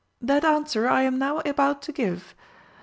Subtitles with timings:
[0.19, 2.33] That answer I am now about to give.